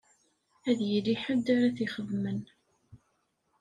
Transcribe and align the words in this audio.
Ad 0.69 0.79
yili 0.89 1.15
ḥedd 1.23 1.45
ara 1.55 1.75
t-ixedmen. 1.75 2.39